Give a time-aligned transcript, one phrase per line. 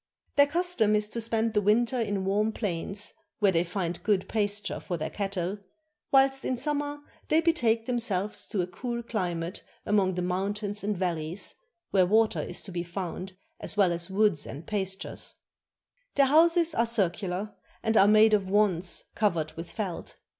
[0.35, 4.79] Their custom is to spend the winter in warm plains, where they find good pasture
[4.79, 5.59] for their cattle,
[6.11, 11.53] whilst in summer they betake themselves to a cool cKmate among the mountains and valleys,
[11.91, 15.35] where water is to be found as well as woods and pastures.
[16.15, 20.15] Their houses are circular, and are made of wands covered with felt.